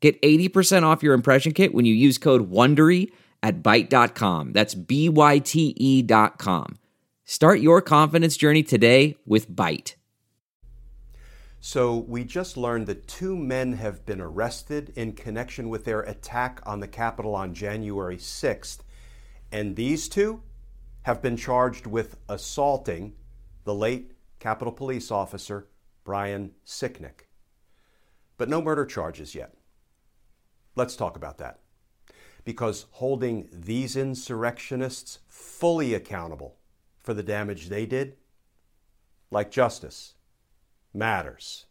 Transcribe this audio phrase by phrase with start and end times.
[0.00, 3.10] Get 80% off your impression kit when you use code WONDERY
[3.42, 4.52] at Byte.com.
[4.52, 6.78] That's B-Y-T-E dot com.
[7.24, 9.94] Start your confidence journey today with Byte.
[11.60, 16.60] So we just learned that two men have been arrested in connection with their attack
[16.64, 18.78] on the Capitol on January 6th.
[19.50, 20.42] And these two
[21.02, 23.14] have been charged with assaulting
[23.64, 25.68] the late Capitol Police officer
[26.04, 27.26] Brian Sicknick.
[28.36, 29.54] But no murder charges yet.
[30.78, 31.58] Let's talk about that.
[32.44, 36.54] Because holding these insurrectionists fully accountable
[37.00, 38.14] for the damage they did,
[39.32, 40.14] like justice,
[40.94, 41.66] matters.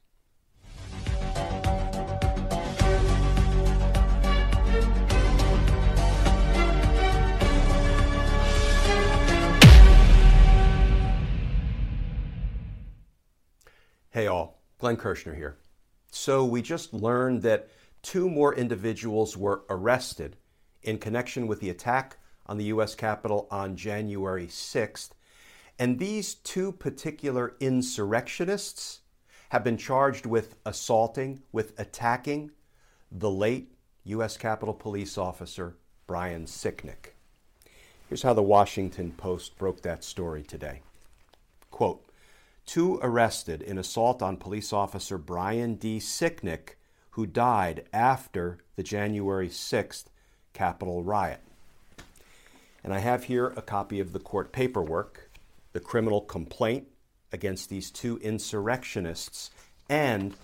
[14.10, 15.56] Hey all, Glenn Kirschner here.
[16.12, 17.70] So we just learned that
[18.08, 20.38] two more individuals were arrested
[20.82, 22.96] in connection with the attack on the U.S.
[22.96, 25.10] Capitol on January 6th.
[25.78, 29.02] And these two particular insurrectionists
[29.50, 32.52] have been charged with assaulting, with attacking
[33.12, 33.74] the late
[34.06, 34.38] U.S.
[34.38, 35.76] Capitol Police officer
[36.08, 37.12] Brian Sicknick.
[38.08, 40.80] Here's how the Washington Post broke that story today.
[41.72, 42.06] Quote,
[42.66, 46.00] two arrested in assault on police officer Brian D.
[46.00, 46.76] Sicknick,
[47.18, 50.06] who died after the January 6th
[50.54, 51.40] Capitol riot.
[52.84, 55.32] And I have here a copy of the court paperwork,
[55.74, 56.90] the criminal complaint
[57.34, 59.50] against these two insurrectionists,
[59.90, 60.36] and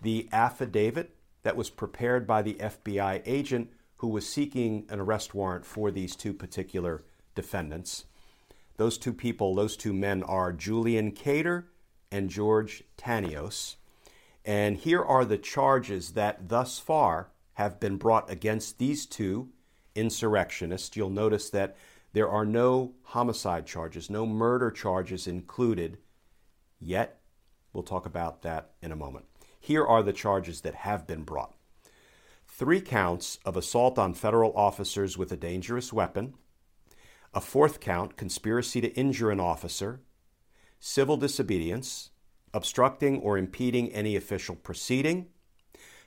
[0.00, 5.66] the affidavit that was prepared by the FBI agent who was seeking an arrest warrant
[5.66, 7.04] for these two particular
[7.34, 8.06] defendants.
[8.78, 11.64] Those two people, those two men are Julian Khater
[12.10, 13.76] and George Tanios.
[14.44, 19.50] And here are the charges that thus far have been brought against these two
[19.94, 20.96] insurrectionists.
[20.96, 21.76] You'll notice that
[22.12, 25.98] there are no homicide charges, no murder charges included
[26.80, 27.20] yet.
[27.72, 29.26] We'll talk about that in a moment.
[29.58, 31.54] Here are the charges that have been brought
[32.52, 36.34] three counts of assault on federal officers with a dangerous weapon,
[37.32, 40.02] a fourth count, conspiracy to injure an officer,
[40.78, 42.10] civil disobedience,
[42.54, 45.26] obstructing or impeding any official proceeding,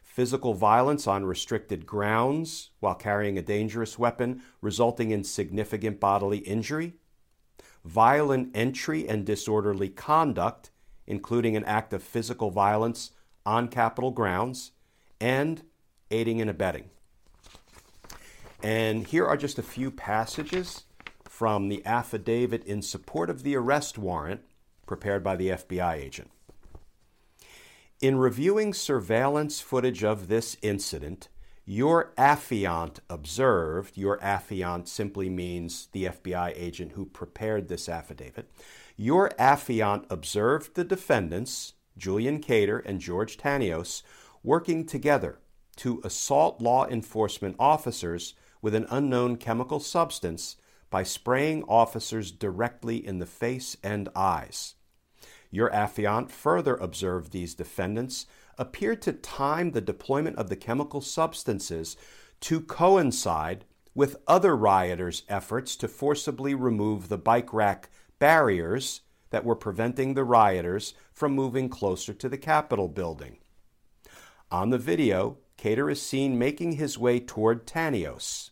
[0.01, 6.93] physical violence on restricted grounds while carrying a dangerous weapon resulting in significant bodily injury,
[7.83, 10.71] violent entry and disorderly conduct,
[11.05, 13.11] including an act of physical violence
[13.45, 14.71] on Capitol grounds,
[15.19, 15.63] and
[16.11, 16.89] aiding and abetting.
[18.63, 20.85] And here are just a few passages
[21.25, 24.41] from the affidavit in support of the arrest warrant
[24.87, 26.31] prepared by the FBI agent.
[28.05, 31.27] In reviewing surveillance footage of this incident,
[31.65, 38.51] your affiant observed, your affiant simply means the FBI agent who prepared this affidavit.
[38.95, 44.03] Your affiant observed the defendants, Julian Khater and George Tanios,
[44.43, 45.39] working together
[45.77, 50.57] to assault law enforcement officers with an unknown chemical substance
[50.91, 54.75] by spraying officers directly in the face and eyes.
[55.51, 58.25] Your affiant further observed these defendants
[58.57, 61.97] appeared to time the deployment of the chemical substances
[62.41, 67.89] to coincide with other rioters' efforts to forcibly remove the bike rack
[68.19, 73.37] barriers that were preventing the rioters from moving closer to the Capitol building.
[74.51, 78.51] On the video, Khater is seen making his way toward Tanios.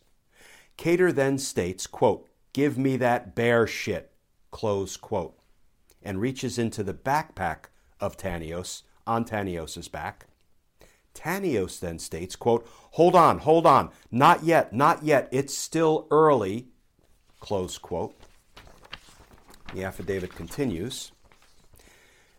[0.76, 4.12] Khater then states, quote, Give me that bear shit,
[4.50, 5.38] close quote
[6.04, 7.66] and reaches into the backpack
[8.00, 10.26] of Tanios on Tanios's back.
[11.14, 16.68] Tanios then states, quote, hold on, hold on, not yet, not yet, it's still early,
[17.40, 18.14] close quote.
[19.72, 21.12] The affidavit continues.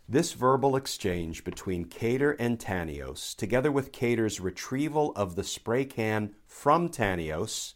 [0.07, 6.35] This verbal exchange between Khater and Tanios, together with Khater's retrieval of the spray can
[6.45, 7.73] from Tanios,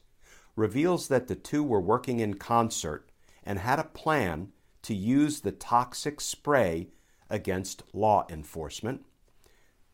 [0.56, 3.10] reveals that the two were working in concert
[3.44, 4.50] and had a plan
[4.84, 6.88] to use the toxic spray
[7.30, 9.06] against law enforcement.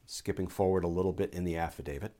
[0.05, 2.13] Skipping forward a little bit in the affidavit.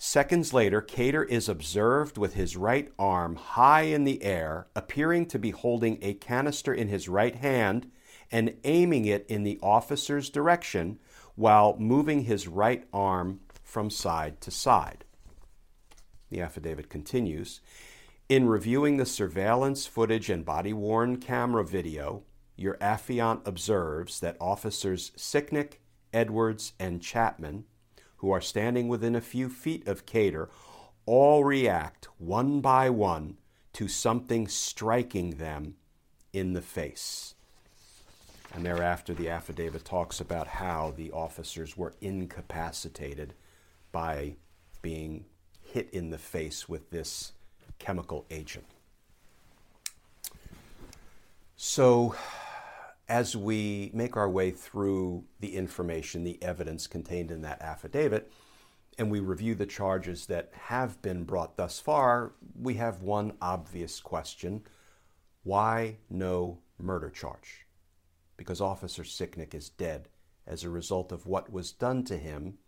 [0.00, 5.38] Seconds later, Khater is observed with his right arm high in the air, appearing to
[5.38, 7.90] be holding a canister in his right hand
[8.30, 10.98] and aiming it in the officer's direction
[11.34, 15.04] while moving his right arm from side to side.
[16.30, 17.60] The affidavit continues
[18.28, 22.24] In reviewing the surveillance footage and body worn camera video,
[22.56, 25.78] your affiant observes that officers Sicknick,
[26.12, 27.64] Edwards, and Chapman
[28.16, 30.50] who are standing within a few feet of Khater
[31.06, 33.38] all react one by one
[33.72, 35.76] to something striking them
[36.34, 37.34] in the face.
[38.52, 43.32] And thereafter, the affidavit talks about how the officers were incapacitated
[43.90, 44.36] by
[44.82, 45.24] being
[45.62, 47.32] hit in the face with this
[47.78, 48.66] chemical agent.
[51.56, 52.14] So,
[53.08, 58.30] as we make our way through the information, the evidence contained in that affidavit,
[58.98, 64.00] and we review the charges that have been brought thus far, we have one obvious
[64.00, 64.62] question
[65.44, 67.66] why no murder charge?
[68.36, 70.08] Because Officer Sicknick is dead
[70.46, 72.58] as a result of what was done to him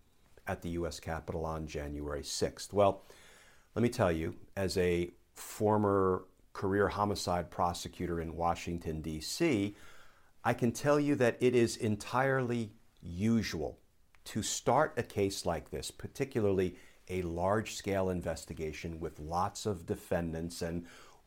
[0.46, 0.98] at the U.S.
[0.98, 2.72] Capitol on January 6th.
[2.72, 3.04] Well,
[3.74, 9.76] let me tell you, as a former career homicide prosecutor in Washington, D.C.,
[10.42, 12.72] I can tell you that it is entirely
[13.02, 13.78] usual
[14.24, 16.76] to start a case like this, particularly
[17.08, 20.86] a large scale investigation with lots of defendants and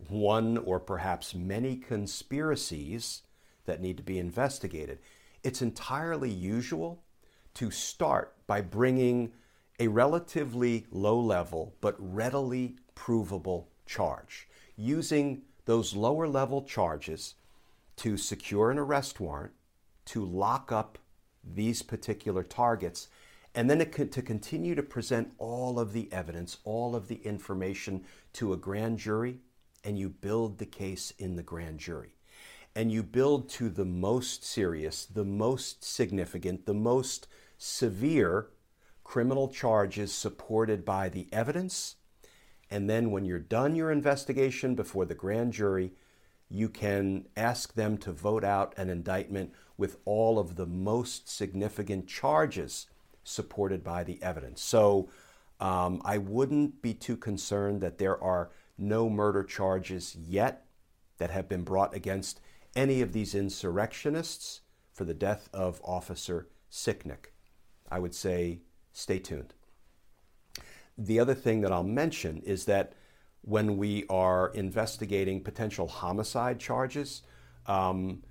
[0.10, 3.24] one or perhaps many conspiracies
[3.66, 5.00] that need to be investigated.
[5.44, 7.04] It's entirely usual
[7.56, 9.31] to start by bringing
[9.80, 17.36] a relatively low level but readily provable charge, using those lower level charges
[17.96, 19.54] to secure an arrest warrant,
[20.06, 20.98] to lock up
[21.44, 23.08] these particular targets,
[23.56, 28.04] and then to continue to present all of the evidence, all of the information
[28.34, 29.40] to a grand jury,
[29.84, 32.16] and you build the case in the grand jury.
[32.75, 37.28] And you build to the most serious, the most significant, the most
[37.60, 38.48] severe
[39.03, 41.95] criminal charges supported by the evidence.
[42.69, 45.94] And then when you're done your investigation before the grand jury,
[46.50, 52.07] you can ask them to vote out an indictment with all of the most significant
[52.07, 52.88] charges
[53.23, 54.61] supported by the evidence.
[54.61, 55.09] So
[55.59, 60.65] um, I wouldn't be too concerned that there are no murder charges yet
[61.17, 62.39] that have been brought against
[62.75, 64.61] any of these insurrectionists
[64.91, 67.27] for the death of Officer Sicknick.
[67.89, 68.61] I would say
[68.94, 69.54] stay tuned.
[70.98, 72.94] The other thing that I'll mention is that
[73.42, 77.24] when we are investigating potential homicide charges,
[77.66, 78.24] um,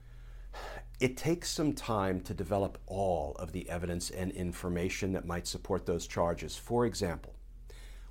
[1.00, 5.84] it takes some time to develop all of the evidence and information that might support
[5.84, 6.56] those charges.
[6.56, 7.34] For example,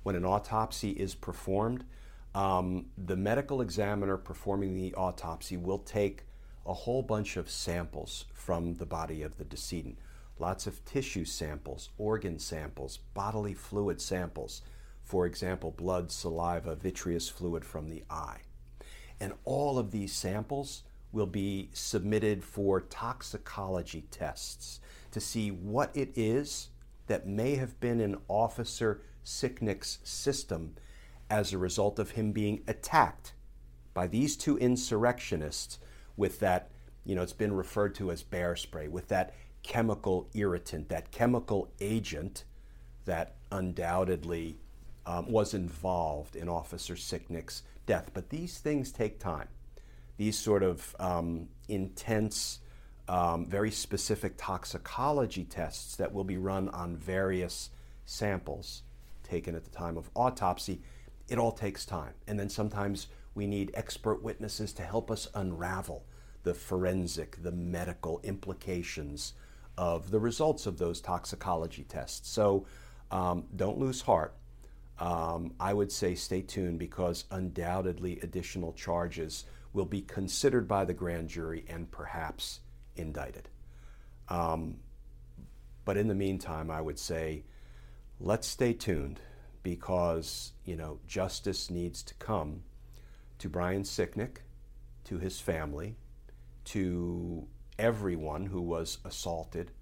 [0.02, 1.84] when an autopsy is performed,
[2.34, 6.24] um, the medical examiner performing the autopsy will take
[6.66, 9.98] a whole bunch of samples from the body of the decedent
[10.42, 14.60] lots of tissue samples, organ samples, bodily fluid samples
[15.02, 18.38] for example, blood, saliva, vitreous fluid from the eye.
[19.20, 24.80] And all of these samples will be submitted for toxicology tests
[25.10, 26.68] to see what it is
[27.08, 30.76] that may have been in Officer Sicknick's system
[31.28, 33.34] as a result of him being attacked
[33.92, 35.78] by these two insurrectionists
[36.16, 36.70] with that,
[37.04, 41.68] you know, it's been referred to as bear spray, with that chemical irritant, that chemical
[41.80, 42.44] agent
[43.04, 44.58] that undoubtedly
[45.06, 48.10] um, was involved in Officer Sicknick's death.
[48.14, 49.48] But these things take time.
[50.16, 52.60] These sort of um, intense,
[53.08, 57.70] um, very specific toxicology tests that will be run on various
[58.04, 58.82] samples
[59.22, 60.82] taken at the time of autopsy,
[61.28, 62.12] it all takes time.
[62.26, 66.04] And then sometimes we need expert witnesses to help us unravel
[66.42, 69.32] the forensic, the medical implications
[69.76, 72.28] of the results of those toxicology tests.
[72.28, 72.66] So
[73.10, 74.34] um, don't lose heart
[75.02, 80.94] um, I would say stay tuned because undoubtedly additional charges will be considered by the
[80.94, 82.60] grand jury and perhaps
[82.94, 83.48] indicted.
[84.28, 84.76] Um,
[85.84, 87.42] but in the meantime, I would say
[88.20, 89.18] let's stay tuned
[89.64, 92.62] because you know justice needs to come
[93.38, 94.38] to Brian Sicknick,
[95.04, 95.96] to his family,
[96.66, 97.48] to
[97.82, 99.72] everyone who was assaulted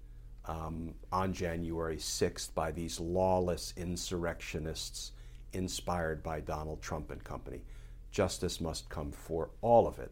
[0.45, 5.11] um, on January 6th by these lawless insurrectionists
[5.53, 7.61] inspired by Donald Trump and company.
[8.09, 10.11] Justice must come for all of it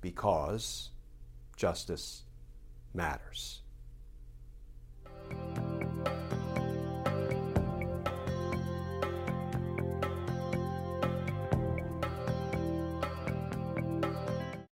[0.00, 0.90] because
[1.56, 2.22] justice
[2.94, 3.60] matters.